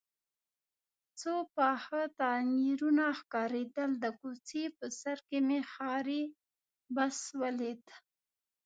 څو 1.19 1.33
پاخه 1.55 2.01
تعمیرونه 2.19 3.05
ښکارېدل، 3.19 3.91
د 4.03 4.05
کوڅې 4.19 4.63
په 4.77 4.85
سر 4.99 5.17
کې 5.27 5.39
مې 5.47 5.59
ښاري 5.71 6.23
بس 6.95 7.17
ولید. 7.41 7.83